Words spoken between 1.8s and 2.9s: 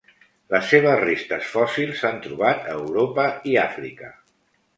s'han trobat a